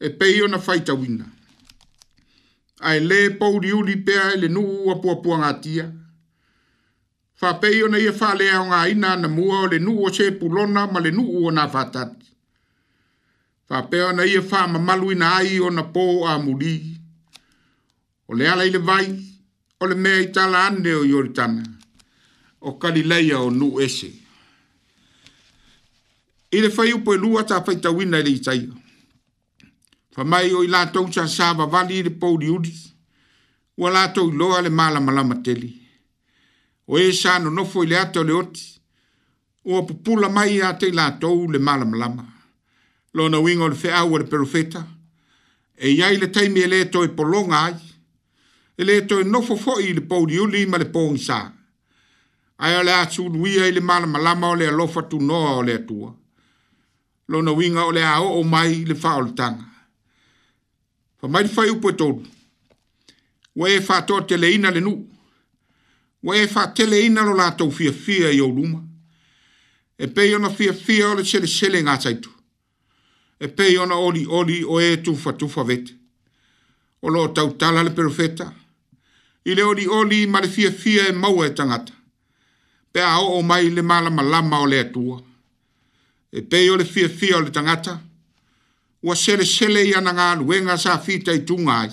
[0.00, 1.24] e pei ona faita wina.
[2.88, 5.84] Ai le pou li uli pea e le nuu a pua pua ngatia.
[7.40, 10.26] Fa pei ona ia fa lea o ina na mua o le nuu o se
[10.38, 12.12] pulona ma le nuu o na fatat.
[13.68, 16.72] Fa pei ona ia fa mamalu ina ai ona po a muli.
[18.28, 19.06] O le ala ile vai,
[19.80, 21.62] o le mea i tala ande o yoritana.
[22.60, 24.10] O kalileia o nuu ese.
[26.56, 28.79] Ile fai upo e lua ta faita wina ili itaio
[30.14, 32.74] fa mai o ila tou cha sa va vali de pou di udi
[33.78, 35.70] wala tou lo ale mala mala mateli
[36.90, 38.54] o e sa no no foi lea to leot
[39.64, 42.24] o pula mai a te la tou le mala mala
[43.14, 44.82] lo na wing on fe au le profeta
[45.86, 47.76] e yai le taimi ele to e polonga ai
[48.80, 51.38] ele to e no fo fo i le pou di uli ma le pou sa
[52.62, 55.62] ai ala tu wi ai le mala mala o le lo fa tu no o
[55.68, 56.10] le tua
[57.30, 59.69] lo na winga o le a o mai le fa o tanga
[61.20, 61.94] Fa mai fai upo e
[63.56, 65.06] Wa e fa toa te leina le nu.
[66.22, 68.80] Wa e fa te leina lo lātou fia fia i au luma.
[69.98, 71.96] E pei ona fia fia o le sele sele ngā
[73.40, 75.92] E pei ona oli oli o e tufa tufa vete.
[77.02, 78.54] O lo tau tala le perofeta.
[79.44, 81.92] I le oli oli ma le fia fia e maua e tangata.
[82.92, 85.22] Pea o o mai le malama lama o le atua.
[86.32, 87.40] E pei o le fia fia o le tangata.
[87.40, 88.08] E pei o le fia fia o le tangata
[89.02, 91.90] ua sele sele i ana ngā sa fita i tungai.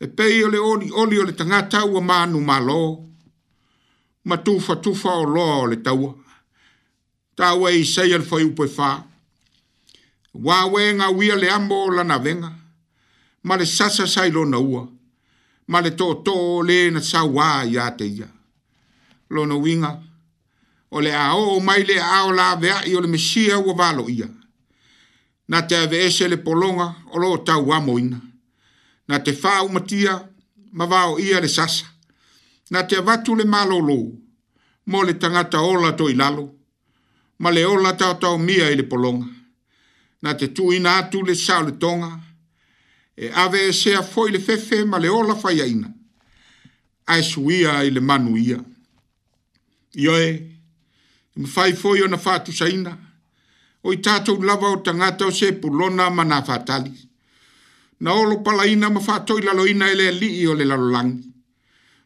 [0.00, 3.04] E pei ole oli oli ole tangata ua manu malo,
[4.24, 6.14] ma tufa tufa o loa ole taua.
[7.36, 8.90] Tāua i sei ala fai upoi whā.
[10.34, 12.50] Wā wenga wia le amo o lana venga,
[13.42, 14.86] ma le sasa sai lona ua,
[15.66, 16.34] ma le tō tō
[16.66, 18.28] le na sa wā i ate ia.
[19.30, 19.90] Lona winga,
[20.90, 24.28] ole a o mai le a o la vea i ole mesia ua valo ia
[25.48, 28.20] na te ave ese le polonga o loo tau amoina.
[29.08, 30.14] Na te faa umatia
[30.72, 31.86] ma vao ia le sasa.
[32.70, 33.98] Na te avatu le malolo
[34.86, 36.54] mo le tangata ola to ilalo.
[37.38, 39.26] Ma le ola tau tau mia i le polonga.
[40.22, 42.20] Na te tu ina atu le sao le tonga.
[43.16, 45.88] E ave ese a foi le fefe ma le ola faya ina.
[47.06, 48.58] A suia i le manu ia.
[49.94, 50.28] Ioe,
[51.34, 52.74] e mfai foi o na fatu saina.
[52.80, 52.98] ina
[53.82, 56.92] o i tātou lava o tangata o se pulona ma nā whātali.
[58.02, 61.28] Nā olo palaina ma whātoi lalo ina ele li i o le lalolangi.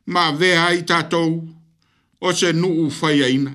[0.07, 1.33] Ma vea i tātou
[2.20, 3.55] o se nu u whaia ina.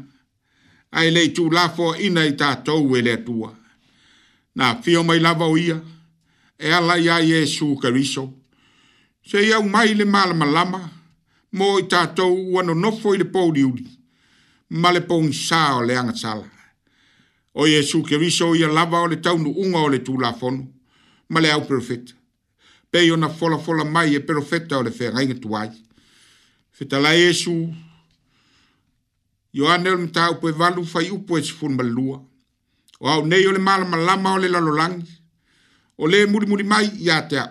[0.92, 3.52] Ai lei tū lafo ina i tātou ele atua.
[4.58, 5.78] Nā fio mai lava o ia,
[6.58, 8.32] e ala ia Jesu kariso.
[9.28, 10.82] Se iau mai le malama lama,
[11.54, 13.86] mō i tātou uano nofo i le pōliuri,
[14.82, 16.48] ma le pōngi sā o le angatala
[17.60, 20.30] o Jesu ke viso i a lava o le taunu unga o le tū la
[20.40, 20.68] fono,
[21.30, 22.14] ma le au profeta.
[22.92, 25.72] Pe i ona fola fola mai e profeta o le fea ngai ngatu ai.
[26.72, 27.54] Feta la Jesu,
[29.58, 32.20] i o anel mta upo e valu fai upo e sifun malua.
[33.00, 35.18] O au nei o le malama lama o le lalolangi,
[35.98, 37.48] o le muri muri mai i a te a.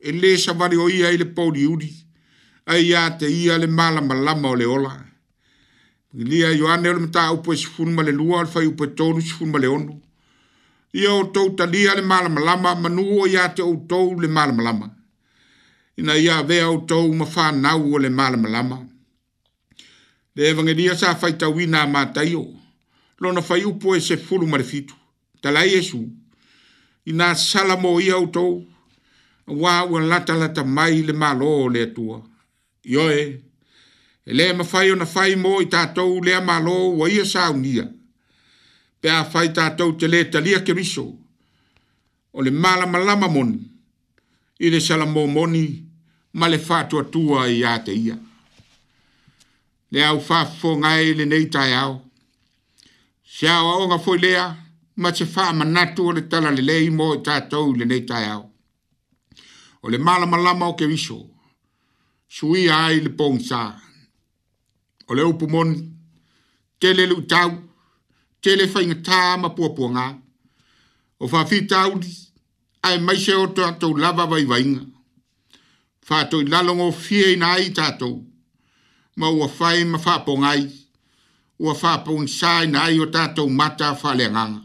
[0.00, 1.92] E le sa vari o ia i le pouri uri,
[2.72, 5.09] a i a te ia le malama lama o le olangi.
[6.14, 9.66] Ilia Yohane ole mta upo si funu male lua alfa upo tonu si funu male
[9.66, 10.02] onu.
[10.94, 14.62] Ia o tau talia le malama lama manu o ia te o tau le malama
[14.62, 14.86] lama.
[15.96, 18.76] Ina ia vea o tau mafa nau o le malama lama.
[20.34, 22.44] Le evangelia sa fai tau ina mataio.
[23.20, 24.94] Lona fai upo e se fulu male fitu.
[25.40, 26.08] Tala Yesu.
[27.06, 28.66] Ina salamo ia o tau.
[29.46, 32.16] Wa ua lata lata mai le malo o le atua.
[32.82, 33.02] Ioe.
[33.02, 33.49] Ioe
[34.30, 37.84] e lea mawhai o na whai mō i tātou lea mālō wa ia saunia.
[39.00, 41.04] Pe a whai tātou te lea talia ke riso,
[42.34, 43.58] o le mala malama moni,
[44.64, 45.64] i le sala mō moni,
[46.38, 48.18] ma le whātua tua i a te ia.
[49.90, 51.96] Lea au whāfo ngai e le nei tai au,
[53.26, 54.46] se au aonga fwoi lea,
[55.02, 58.28] ma te wha manatu o le tala le lei mō i tātou le nei tai
[58.30, 58.46] au.
[59.82, 61.18] O le mala malama o ke riso,
[62.30, 63.88] suia ai le pōngsaa,
[65.10, 65.76] o le upu moni
[66.80, 67.50] tele le utau
[68.42, 70.04] tele faigatā ma puapuaga
[71.22, 72.12] o faafitauli
[72.86, 74.82] ae maise oto atou lava vaivaiga
[76.08, 78.14] faatoi lalogofie ina ai tatou
[79.18, 80.62] ma ua fai ma faapoga ai
[81.64, 84.60] ua faapogisā ina ai o tatou mata faaleagaga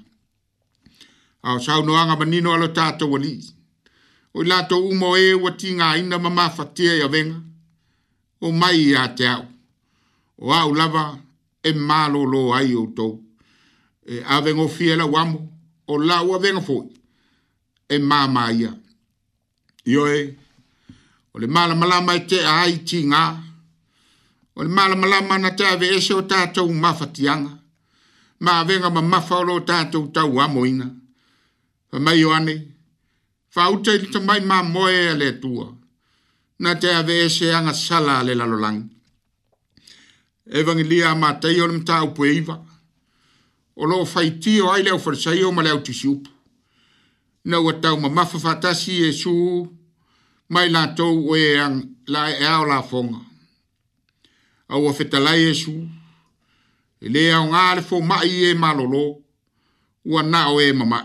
[1.47, 3.39] ao saunoaga manino alo tatou alii
[4.37, 7.35] o i latou uma o ē e ua tigāina ma mafatia i avega
[8.45, 9.43] o mai iā te au
[10.37, 11.05] o au lava
[11.63, 13.13] e malo lo ai o tou.
[14.11, 15.39] E aveng o fiela wamu,
[15.87, 16.87] o lau aveng o fui,
[17.89, 18.71] e mama ia.
[19.85, 20.19] Io e,
[21.33, 23.23] o le mala malama e te ai ti ngā,
[24.57, 27.53] o le mala malama na te ave ese o tātou mafatianga,
[28.43, 30.85] ma avenga ma mafa o lo tātou tau amo ina.
[31.89, 32.55] Fa mai o ane,
[33.53, 35.65] fa uta ili tamai ma moe ale tua,
[36.59, 38.94] na te ave ese anga sala ale lalolangi
[40.47, 42.61] evangelia ma tai ona mata o peiva
[43.75, 46.13] o lo fai ti o ai le o fer sai o ma le o tisu
[47.49, 49.33] na o tau ma mafa fatasi yesu
[50.49, 51.73] mai la to we an
[52.13, 53.19] la e ao la fonga
[54.71, 55.73] au o feta la yesu
[57.05, 59.03] e le au ngā le fo mai e malolo
[60.09, 60.99] ua na o e mama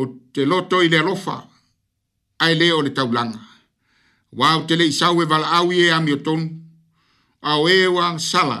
[0.00, 0.02] o
[0.32, 1.36] te loto i le lofa
[2.44, 3.40] ai le o le tau langa
[4.38, 6.63] wau te le isau e vala au e ami o tonu
[7.46, 8.58] ao e wa sala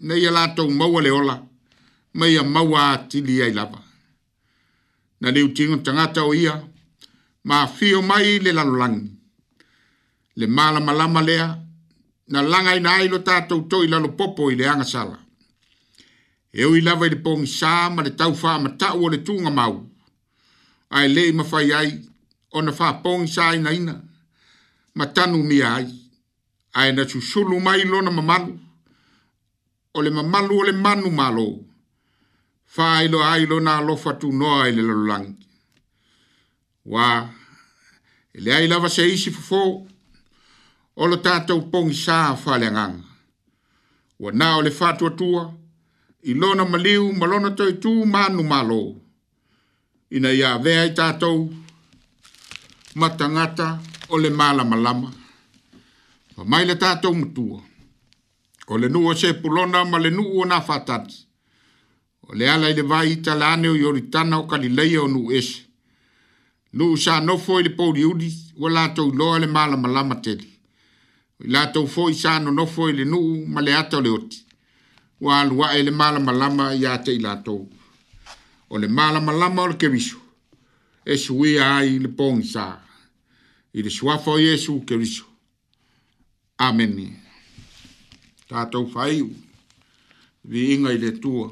[0.00, 1.36] nei ia latou maua le ola
[2.18, 3.80] ma ia maua atili ai lava
[5.20, 6.54] na le utiga tagata o ia
[7.48, 9.02] mafio mai le lalolagi
[10.38, 11.46] le malamalama lea
[12.32, 15.18] na laga ina ai lo tatou toi lalopopo i le agasala
[16.60, 19.74] e ui lava i le pogisā ma le taufaamataʻu o le tuga mau
[20.96, 21.88] ae leʻi mafai ai
[22.58, 23.94] ona faapogisāinaina
[24.96, 25.86] ma tanumia ai
[26.78, 28.52] ae na susulu mai lona mamalu
[29.96, 31.46] o le mamalu o le manu malo
[32.74, 35.32] faailo ai lona alofa tunoa i le lalolagi
[36.92, 37.08] ua
[38.36, 39.62] e leai lava se isi fofō
[41.02, 43.04] o lo tatou pogisā faaleagaga
[44.22, 45.42] ua na o le faatuatua
[46.30, 48.82] i lona maliu ma lona toetū manu malo
[50.16, 51.38] ina iavea i tatou
[53.00, 53.66] matagata
[54.12, 55.08] o le malamalama lama.
[56.36, 57.62] Fa mai le tātou mutua.
[58.68, 61.06] O le nua se pulona ma le nua na fatat.
[62.28, 65.32] O le ala i le vai ita la ane o yoritana o kalileia o nua
[65.38, 65.62] esi.
[66.76, 68.28] Nua sa nofo i le pouri udi,
[68.60, 70.44] wa lātou loa le mala malama tedi.
[71.44, 74.12] I lātou fo i sa no nofo i le nua ma le ata o le
[74.18, 74.42] oti.
[75.20, 77.62] Wa alua e le mala malama i ate i lātou.
[78.68, 80.20] O le mala malama o le kerisu.
[81.14, 82.66] Esu ia ai le pongi sa.
[83.72, 85.25] I le suafo Yesu kerisu.
[86.58, 87.10] Ameni.
[88.48, 89.28] Tātou whaiu,
[90.50, 91.50] vi inga i le tua,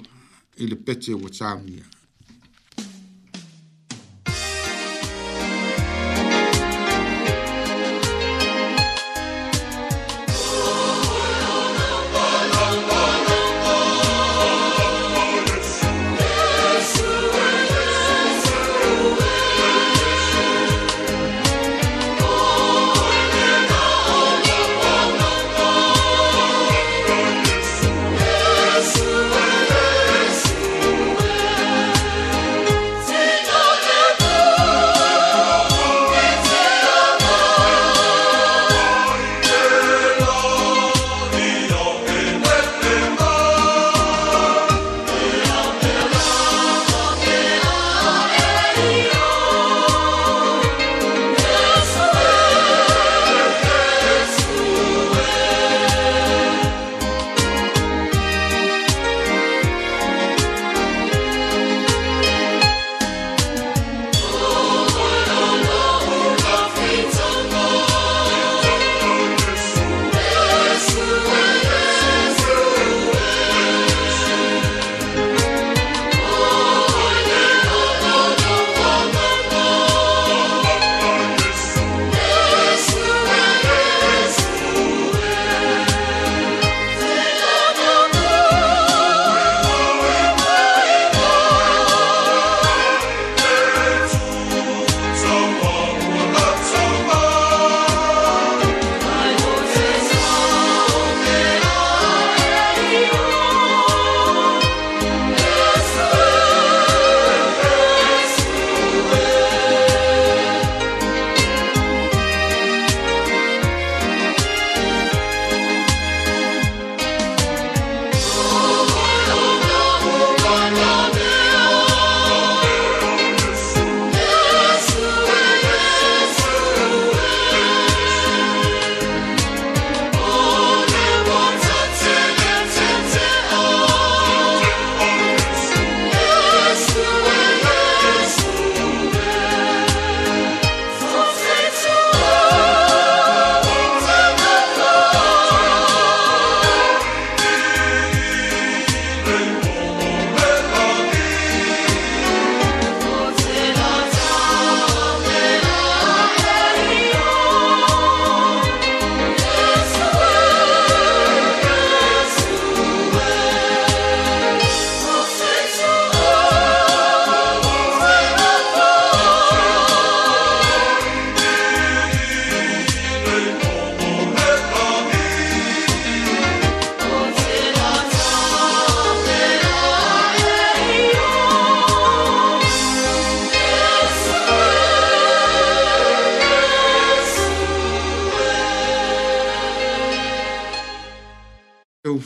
[0.64, 1.84] i le pete o tāmia.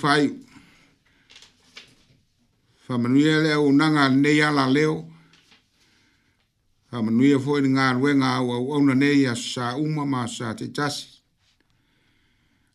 [0.09, 0.31] fai.
[2.89, 5.05] Whamanuia le au nanga nei ala leo.
[6.93, 10.55] Whamanuia fwoi ni ngā ruenga au au au na nei a sa uma ma sa
[10.55, 11.07] te tasi.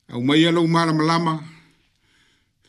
[0.09, 1.43] Au mai alo umara malama.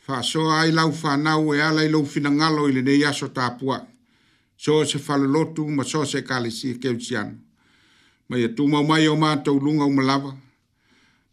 [0.07, 3.85] Whasoa ai lau whanau e ala i lau fina ngalo i le nei aso tāpua.
[4.57, 7.37] So se whale lotu ma so se kale si e keutiano.
[8.29, 10.33] Mai atu mau mai o mātou lunga umalava.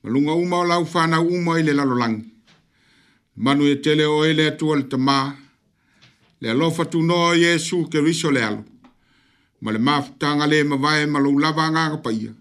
[0.02, 2.31] Malunga uma o lau whanau uma i le lalolangi
[3.36, 5.34] manu e tele o ele atua le tamā
[6.40, 8.64] le alofa tunoa o iesu keriso le alo
[9.60, 12.32] ma le mafutaga lē mavae ma lou lava agaga paia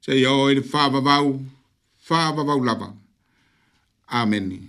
[0.00, 1.40] seia o i le faavavau
[2.06, 2.88] faavavau lava
[4.20, 4.60] ameni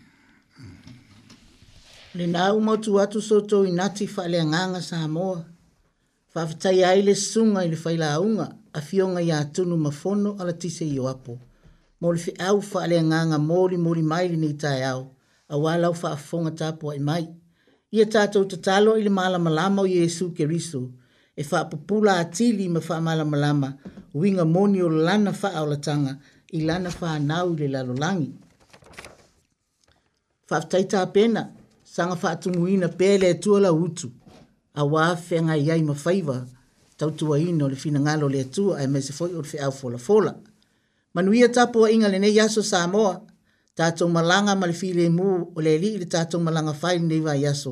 [2.17, 5.43] lenā uma otu atu sotou inati faaleagaga sa moa
[6.33, 8.47] faafetai ai le susuga i le failauga
[8.77, 11.33] afioga iā tunu mafono alatise i o apo
[11.99, 15.03] mo le feau faaleagaga molimoli mai lenei taeao
[15.49, 17.23] a wala o faa fonga tapu ai mai.
[17.93, 20.81] Ia tātou te talo ili maala malama o Yesu ke risu,
[21.39, 23.69] e faa pupula atili ma faa maala malama,
[24.13, 26.13] winga moni o lana faa o latanga,
[26.53, 28.29] i lana faa nau ili lalolangi.
[30.47, 31.41] Faa taita apena,
[31.83, 34.07] sanga faa tunguina pele e tua la utu,
[34.75, 36.45] a waa ngai iai ma faiva,
[36.97, 40.33] tautua ino le fina ngalo le tua, ai mese foi o le fea fola fola.
[41.15, 43.25] Manuia tapua inga le ne yaso Samoa,
[43.79, 47.71] tatou malaga ma le filemu o le alii le tatou malaga fai lenei vaiaso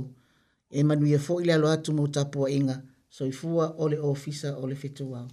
[0.77, 2.75] e manuia foʻi le alo atu mo tapuaʻiga
[3.15, 5.27] So ifua ole ofisa ole le fetuao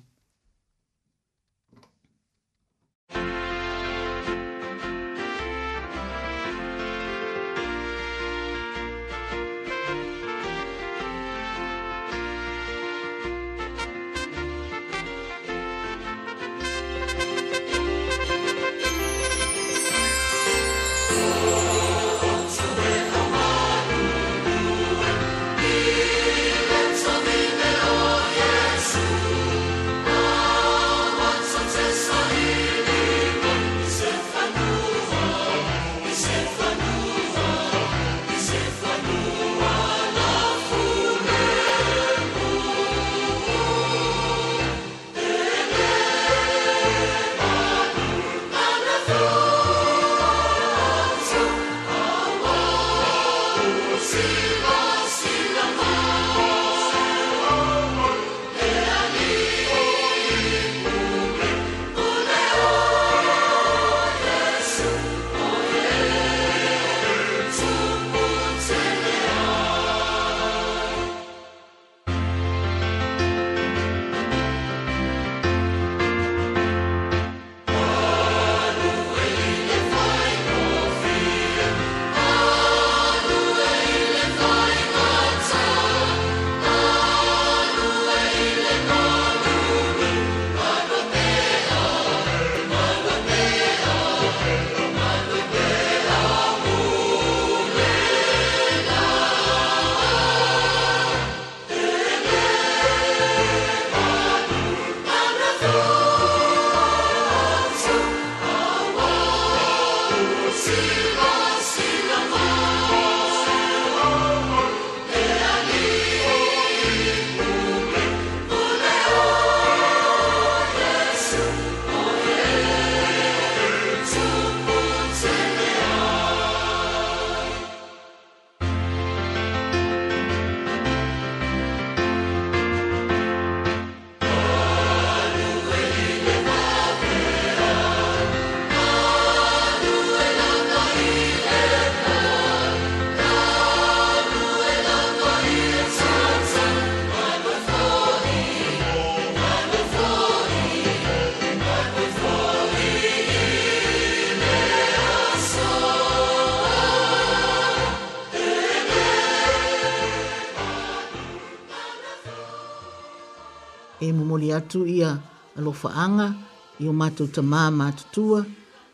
[164.56, 165.18] atu ia
[165.58, 166.34] alofaaga
[166.80, 168.44] i o matou tamā matutua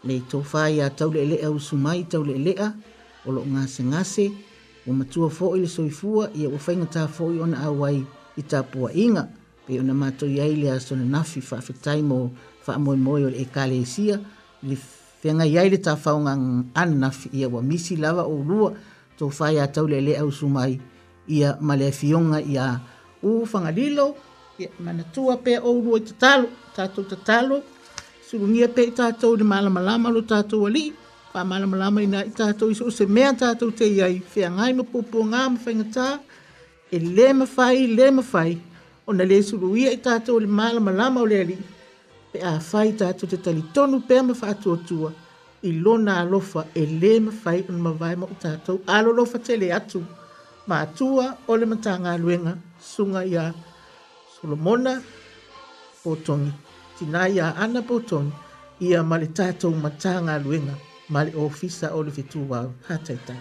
[0.04, 2.72] le itofā iā tauleelea usu mai tauleelea
[3.26, 4.28] o loo gasegase
[4.86, 8.00] ua matua foʻi le soifua ia ua faigatā foʻi ona auai
[8.40, 9.26] i tapuaʻiga
[9.66, 12.30] pei ona matou i ai le asonanafi faafetai mo
[12.64, 14.16] faamoemoe o le ekalesia
[14.62, 14.76] le
[15.20, 16.32] feagai ai le tafaoga
[16.74, 18.72] ananafi ia ua misi lava ou lua
[19.18, 20.80] tofā iā tauleelea usu mai
[21.28, 22.66] ia ma le afioga iā
[23.22, 24.14] u fagalilo
[24.80, 27.62] manatua pea ourua i tatalo tatou tatalo
[28.30, 30.92] sulugia pea i tatou le malamalama lo tatou alii
[31.32, 35.42] faamalamalama ina i tatou i so o se mea tatou te iai feagai ma puapuagā
[35.52, 36.18] ma faigatā
[36.92, 38.58] e lē mafai lē mafai
[39.06, 41.62] ona lē suluia i tatou le malamalama o le alii
[42.32, 45.12] pe a fai tatou te talitonu pea ma faatuatua
[45.68, 50.00] i lona lofa e lē mafai ona mavae ma o tatou alolofa tele atu
[50.68, 52.52] ma atua o le matagaluega
[52.90, 53.44] suga iā
[54.40, 54.92] Solomona
[56.02, 56.52] potongi,
[56.98, 58.32] tina ia ana potongi,
[58.80, 60.74] ia male tātou matanga luenga,
[61.12, 63.40] Mali ofisa ole fitu wau, hataitai.